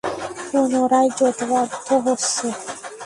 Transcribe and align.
পুনরায় 0.47 1.09
জোটবদ্ধ 1.17 1.87
হচ্ছে। 2.05 2.47